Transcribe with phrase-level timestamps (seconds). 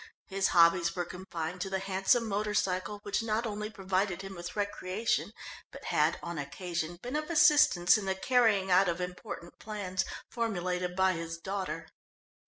[0.25, 4.55] His hobbies were confined to the handsome motor cycle, which not only provided him with
[4.55, 5.31] recreation,
[5.71, 10.95] but had, on occasion, been of assistance in the carrying out of important plans, formulated
[10.95, 11.87] by his daughter.